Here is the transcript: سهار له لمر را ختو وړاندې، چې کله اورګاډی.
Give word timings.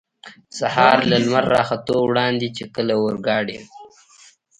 سهار 0.59 0.97
له 1.09 1.15
لمر 1.23 1.45
را 1.55 1.63
ختو 1.69 1.95
وړاندې، 2.09 2.47
چې 2.55 2.63
کله 2.75 2.93
اورګاډی. 3.01 3.57